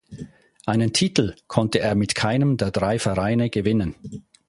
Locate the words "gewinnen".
3.51-3.93